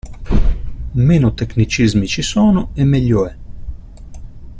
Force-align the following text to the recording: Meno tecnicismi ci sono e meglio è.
Meno 0.95 1.31
tecnicismi 1.35 2.07
ci 2.07 2.23
sono 2.23 2.71
e 2.73 2.83
meglio 2.85 3.27
è. 3.27 3.35